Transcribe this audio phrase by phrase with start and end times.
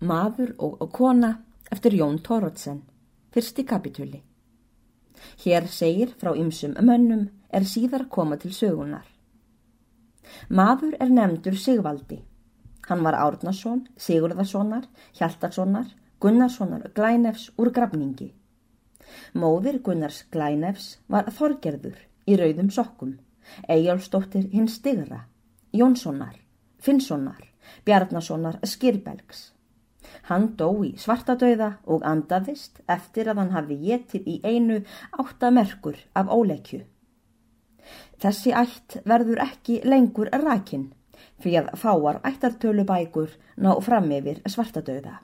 [0.00, 1.38] Maður og kona
[1.72, 2.82] eftir Jón Tórótsen,
[3.32, 4.22] fyrsti kapitúli.
[5.40, 9.06] Hér segir frá ymsum mönnum er síðar koma til sögunar.
[10.50, 12.20] Maður er nefndur Sigvaldi.
[12.88, 14.84] Hann var Árnason, Sigurðarssonar,
[15.16, 15.88] Hjaltarssonar,
[16.20, 18.34] Gunnarssonar Glænefs úr grafningi.
[19.34, 23.18] Móðir Gunnars Glænefs var Þorgerður í rauðum sokkum,
[23.68, 25.24] Eyjálfsdóttir hinn Stigra,
[25.72, 26.36] Jónssonar,
[26.78, 27.42] Finnssonar,
[27.84, 29.55] Bjarnasonar Skirbelgs.
[30.28, 34.80] Hann dó í svartadauða og andaðist eftir að hann hafi getið í einu
[35.22, 36.82] áttamerkur af óleikju.
[38.22, 40.88] Þessi ætt verður ekki lengur rækin
[41.42, 45.20] fyrir að fáar ættartölubækur ná fram yfir svartadauða.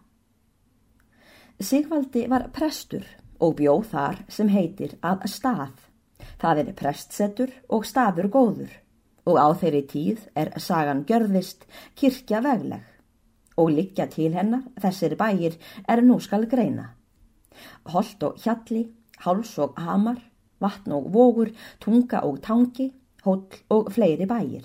[1.62, 3.06] Sigvaldi var prestur
[3.42, 5.74] og bjóð þar sem heitir að stað.
[6.38, 8.78] Það er prestsetur og staður góður
[9.27, 11.66] og á þeirri tíð er sagan gjörðist
[11.98, 12.91] kirkja vegleg
[13.56, 16.92] og liggja til hennar þessir bæir er nú skal greina.
[17.92, 18.86] Holt og hjalli,
[19.25, 20.20] háls og hamar,
[20.62, 22.92] vatn og vogur, tunga og tangi,
[23.25, 24.64] hóll og fleiri bæir.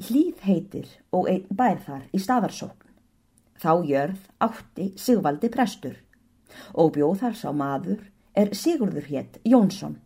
[0.00, 2.82] Hlýð heitir og einn bær þar í staðarsókn.
[3.60, 5.96] Þá jörð átti Sigvaldi prestur
[6.72, 8.02] og bjóð þar sá maður
[8.36, 9.96] er Sigurður hétt Jónsson.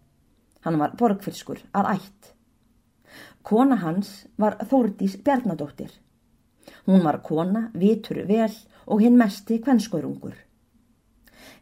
[0.64, 2.33] Hann var borgfylskur að ætt.
[3.42, 5.92] Kona hans var Þórdís Bjarnadóttir
[6.86, 8.53] Hún var kona, vitur vel
[8.86, 10.34] og hinn mesti kvenskörungur.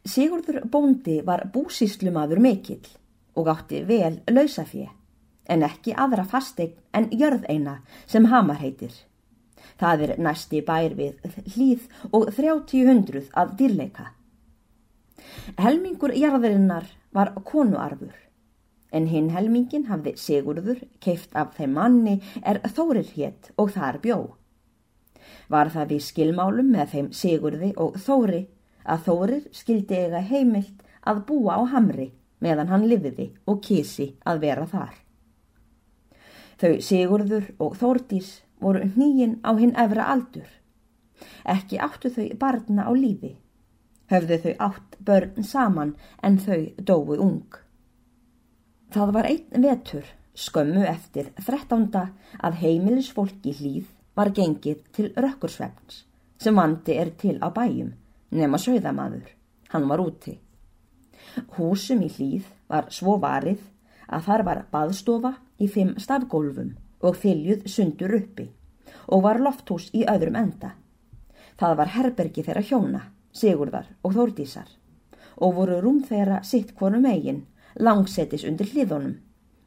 [0.07, 2.87] Sigurður bóndi var búsíslumadur mikill
[3.39, 4.89] og átti vel lausafið,
[5.49, 8.93] en ekki aðra fasteign en jörð eina sem hamar heitir.
[9.79, 11.19] Það er næsti bær við
[11.55, 14.09] hlýð og þrjáttíu hundruð að dýrleika.
[15.59, 18.15] Helmingur jarðarinnar var konuarfur,
[18.93, 24.38] en hinn helmingin hafði Sigurður keift af þeim manni er þórir hétt og þar bjóð.
[25.49, 28.43] Var það við skilmálum með þeim Sigurði og Þóri
[28.85, 32.11] að Þórir skildi eiga heimilt að búa á Hamri
[32.45, 34.95] meðan hann lifiði og kísi að vera þar.
[36.59, 38.31] Þau Sigurður og Þórdís
[38.61, 40.49] voru nýjinn á hinn efra aldur.
[41.49, 43.37] Ekki áttu þau barna á lífi.
[44.11, 47.59] Höfðu þau átt börn saman en þau dói ung.
[48.93, 50.07] Það var einn vetur
[50.39, 52.09] skömmu eftir þrettánda
[52.41, 56.03] að heimilisfólki hlýð var gengið til rökkursvefns
[56.43, 57.93] sem vandi er til á bæjum
[58.31, 59.27] nema sögðamaður.
[59.73, 60.39] Hann var úti.
[61.57, 63.61] Húsum í hlýð var svo varið
[64.09, 66.73] að þar var baðstofa í fimm stafgólfum
[67.05, 68.49] og fyljuð sundur uppi
[69.07, 70.73] og var lofthús í öðrum enda.
[71.59, 73.03] Það var herbergi þeirra hjóna,
[73.33, 74.71] Sigurðar og Þórdísar
[75.39, 77.45] og voru rúm þeirra sitt hvonu megin
[77.79, 79.15] langsetis undir hliðunum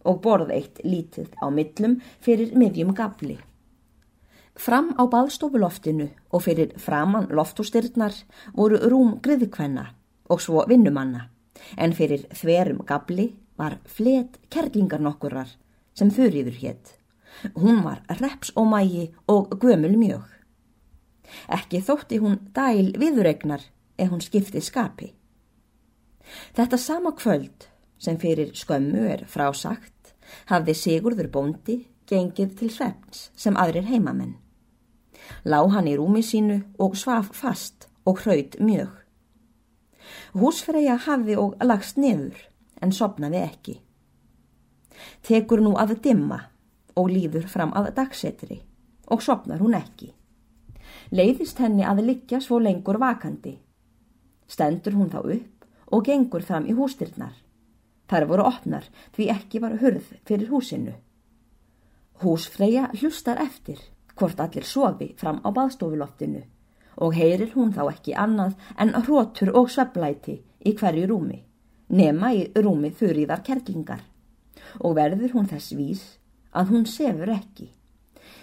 [0.04, 3.38] og borð eitt lítið á millum fyrir miðjum gafli.
[4.56, 8.16] Fram á baðstofuloftinu og fyrir framann loftústyrnar
[8.56, 9.86] voru rúm griðkvenna
[10.32, 11.30] og svo vinnumanna,
[11.78, 15.50] en fyrir þverum gabli var flet kerlingar nokkurar
[15.96, 16.98] sem þurriður hétt.
[17.56, 20.28] Hún var reps og mægi og gömul mjög.
[21.48, 23.64] Ekki þótti hún dæl viðuregnar
[23.98, 25.14] ef hún skipti skapi.
[26.56, 27.68] Þetta sama kvöld
[28.02, 30.14] sem fyrir skömmu er frásagt
[30.52, 31.78] hafði Sigurður bóndi
[32.12, 34.36] gengið til svefns sem aðrir heimamenn.
[35.46, 38.92] Lá hann í rúmi sínu og svaf fast og hraut mjög.
[40.36, 42.38] Húsfreyja hafi og lagst nefur
[42.82, 43.76] en sopnaði ekki.
[45.24, 46.40] Tekur nú að dimma
[47.00, 48.62] og líður fram að dagsetri
[49.12, 50.12] og sopnar hún ekki.
[51.12, 53.58] Leiðist henni að liggja svo lengur vakandi.
[54.48, 57.34] Stendur hún þá upp og gengur fram í hústyrnar.
[58.12, 60.96] Þar voru opnar því ekki var hurð fyrir húsinu.
[62.22, 63.80] Húsfreyja hlustar eftir
[64.16, 66.42] hvort allir sofi fram á baðstofuloftinu
[67.02, 71.40] og heyrir hún þá ekki annað en hrótur og sveblæti í hverju rúmi,
[71.90, 74.04] nema í rúmi þurriðar kerlingar
[74.80, 76.04] og verður hún þess vís
[76.54, 77.72] að hún sefur ekki.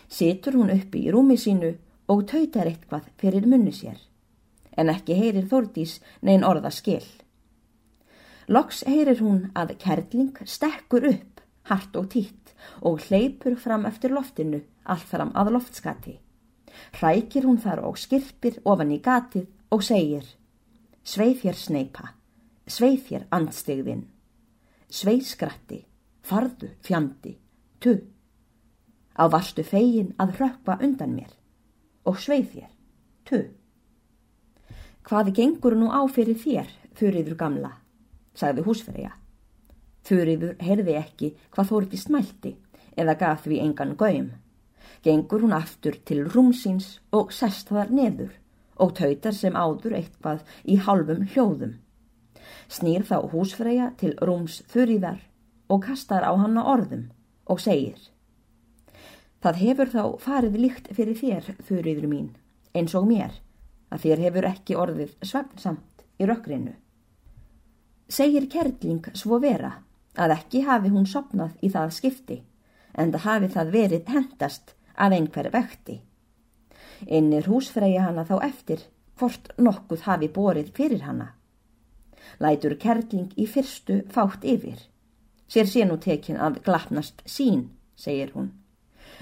[0.08, 1.74] Situr hún uppi í rúmi sínu
[2.10, 4.00] og tautar eitthvað fyrir munni sér,
[4.74, 7.04] en ekki heyrir Þordís neyn orða skil.
[8.48, 12.47] Loks heyrir hún að kerling stekkur upp, hart og títt
[12.80, 16.18] og hleypur fram eftir loftinu allt fram að loftskati.
[17.00, 20.26] Rækir hún þar og skirpir ofan í gatið og segir
[21.08, 22.06] Sveið þér sneipa,
[22.68, 24.02] sveið þér andstegðinn,
[24.92, 25.78] sveið skratti,
[26.20, 27.32] farðu fjandi,
[27.80, 27.94] tu.
[29.16, 31.32] Á varstu fegin að rökva undan mér
[32.04, 32.68] og sveið þér,
[33.24, 33.40] tu.
[35.08, 36.68] Hvaði gengur nú á fyrir þér,
[37.00, 37.72] þurriður gamla,
[38.36, 39.14] sagði húsfreyja.
[40.08, 42.52] Þurriður heyrði ekki hvað þórti smælti
[42.98, 44.30] eða gaf því engan göym
[45.04, 48.32] gengur hún aftur til rúmsins og sest þar neður
[48.82, 51.76] og tautar sem áður eitthvað í halvum hljóðum.
[52.68, 55.20] Snýr þá húsfreyja til rúms þurriðar
[55.68, 57.08] og kastar á hanna orðum
[57.46, 57.98] og segir
[59.38, 62.30] Það hefur þá farið líkt fyrir þér, þurriður mín,
[62.74, 63.36] eins og mér,
[63.94, 66.72] að þér hefur ekki orðið svefnsamt í rökkrinu.
[68.10, 69.76] Segir kerling svo vera
[70.18, 72.42] að ekki hafi hún sopnað í það skipti,
[72.94, 76.00] en það hafi það verið hendast að einhver vekti.
[77.06, 78.84] Innir húsfreyja hana þá eftir
[79.18, 81.32] hvort nokkuð hafi borið fyrir hana.
[82.42, 84.78] Lætur kerling í fyrstu fátt yfir.
[85.48, 88.52] Sér sé nú tekin að glapnast sín, segir hún.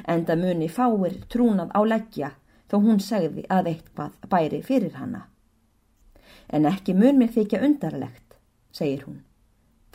[0.08, 2.32] Enda muni fáir trúnað á leggja
[2.70, 5.26] þó hún segði að eitthvað bæri fyrir hana.
[6.48, 8.36] En ekki mun mér þykja undarlegt,
[8.72, 9.25] segir hún.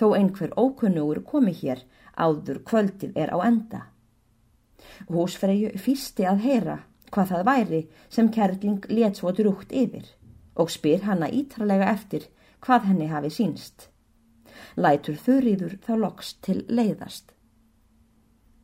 [0.02, 1.84] Þó einhver ókunnugur komi hér
[2.18, 3.82] áður kvöldið er á enda.
[5.14, 6.78] Húsfreyju fýsti að heyra
[7.14, 10.08] hvað það væri sem kerling let svo drúgt yfir
[10.58, 12.26] og spyr hanna ítralega eftir
[12.66, 13.92] hvað henni hafi sínst.
[14.74, 17.36] Lætur þurriður þá loks til leiðast.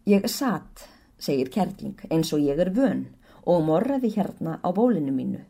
[0.10, 0.88] Ég satt,
[1.20, 3.10] segir kerling, eins og ég er vön
[3.46, 5.44] og morraði hérna á bólinu mínu.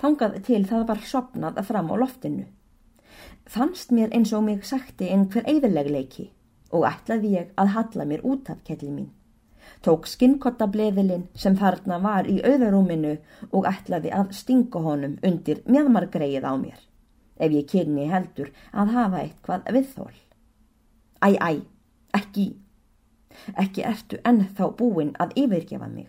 [0.00, 2.46] Þangað til það var sopnað fram á loftinu.
[3.48, 6.30] Fannst mér eins og mig sagti einhver eðilegleiki
[6.72, 9.08] og ætlaði ég að halla mér út af kelli mín
[9.82, 13.14] tók skinnkottablefilinn sem þarna var í auðarúminu
[13.50, 16.78] og ætlaði að stinga honum undir mjöðmargreið á mér,
[17.38, 20.14] ef ég kynni heldur að hafa eitthvað viðþól.
[21.22, 21.50] Æ, æ,
[22.18, 22.46] ekki,
[23.54, 26.08] ekki ertu ennþá búin að yfirgefa mig.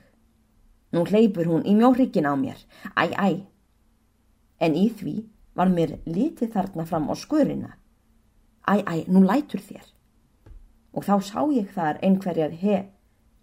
[0.94, 2.58] Nú hleypur hún í mjóhrikkin á mér,
[2.98, 3.30] æ, æ,
[4.60, 5.16] en í því
[5.60, 7.74] var mér litið þarna fram á skurina.
[8.64, 9.84] Æ, æ, nú lætur þér.
[10.96, 12.88] Og þá sá ég þar einhverjar hef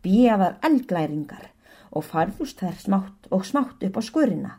[0.05, 1.51] bíjaðar eldglæringar
[1.93, 4.53] og farðust þær smátt og smátt upp á skurina.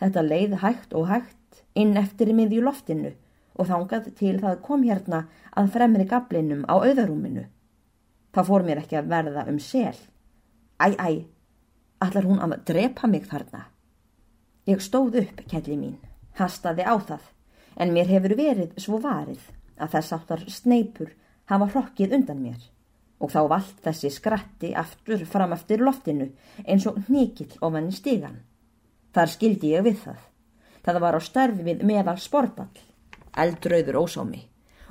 [0.00, 3.12] Þetta leiði hægt og hægt inn eftir miðju loftinu
[3.60, 7.44] og þangað til það kom hérna að fremri gablinum á auðarúminu.
[8.32, 9.96] Það fór mér ekki að verða um sel.
[10.80, 11.10] Æ, æ,
[12.00, 13.66] allar hún að drepa mig þarna.
[14.70, 15.98] Ég stóð upp, kelli mín,
[16.38, 17.22] hastaði á það,
[17.80, 19.42] en mér hefur verið svo varið
[19.80, 21.14] að þess áttar sneipur
[21.50, 22.60] hafa hrokkið undan mér
[23.20, 26.30] og þá vald þessi skratti aftur fram eftir loftinu
[26.64, 28.38] eins og nýkill ofan í stígan.
[29.12, 30.20] Þar skildi ég við það.
[30.80, 32.72] Það var á starfi við meðal sportball,
[33.36, 34.46] eldrauður ósámi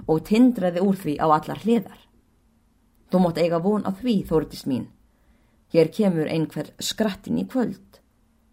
[0.06, 1.98] og tindraði úr því á allar hliðar.
[3.10, 4.86] Þú mótt eiga von á því, þórtist mín.
[5.74, 8.00] Hér kemur einhver skrattin í kvöld,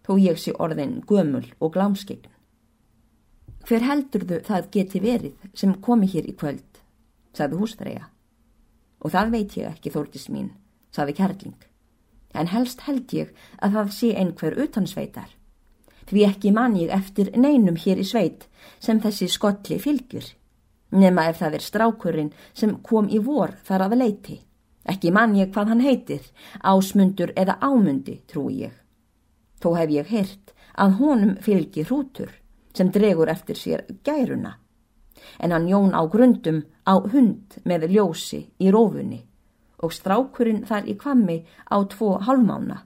[0.01, 2.25] þó ég sé orðin gömul og glámskegn.
[3.67, 6.77] Hver heldur þau það geti verið sem komi hér í kvöld,
[7.35, 8.05] sagði húsfreyja.
[9.03, 10.53] Og það veit ég ekki, þórtis mín,
[10.95, 11.57] saði Kærling.
[12.31, 15.27] En helst held ég að það sé einhver utan sveitar.
[16.07, 18.47] Því ekki man ég eftir neinum hér í sveit
[18.79, 20.31] sem þessi skotli fylgjur.
[20.95, 24.39] Nema ef það er strákurinn sem kom í vor þar að leiti.
[24.87, 26.23] Ekki man ég hvað hann heitir,
[26.63, 28.73] ásmundur eða ámundi, trúi ég.
[29.59, 32.31] Þó hef ég heyrt að honum fylgi hrútur
[32.77, 34.55] sem dregur eftir sér gæruna
[35.39, 39.21] en hann jón á grundum á hund með ljósi í rófunni
[39.83, 41.37] og strákurinn þar í kvammi
[41.69, 42.81] á tvo halvmána.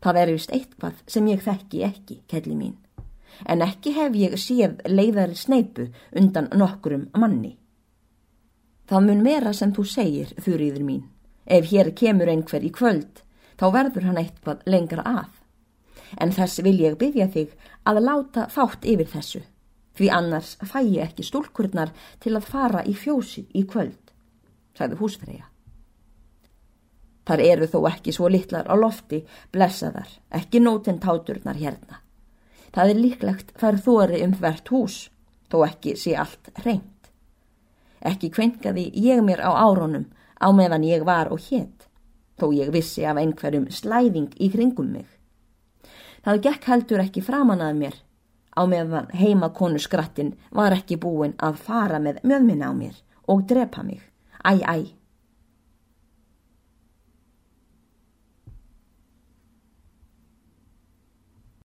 [0.00, 2.76] Það er vist eitthvað sem ég þekki ekki, kelli mín,
[3.44, 7.56] en ekki hef ég séð leiðari sneipu undan nokkrum manni.
[8.88, 11.04] Það mun vera sem þú segir, þurriður mín.
[11.44, 13.20] Ef hér kemur einhver í kvöld,
[13.60, 15.43] þá verður hann eitthvað lengra að.
[16.20, 19.42] En þess vil ég byggja þig að láta fátt yfir þessu
[19.94, 21.92] því annars fæ ég ekki stúlkurnar
[22.22, 24.12] til að fara í fjósi í kvöld,
[24.74, 25.46] sagði húsfreyja.
[27.24, 29.22] Þar eru þó ekki svo litlar á lofti,
[29.54, 32.02] blessaðar, ekki nótinn táturnar hérna.
[32.74, 34.98] Það er líklegt þar þóri um hvert hús,
[35.48, 36.90] þó ekki sé allt reynd.
[38.04, 41.86] Ekki kvenkaði ég mér á áronum á meðan ég var og hétt,
[42.36, 45.06] þó ég vissi af einhverjum slæðing í kringum mig.
[46.24, 47.96] Það gekk heldur ekki framan að mér
[48.56, 52.94] á meðan heimakonu skrattin var ekki búin að fara með mjöðminna á mér
[53.28, 54.00] og drepa mig.
[54.40, 54.76] Æ, æ,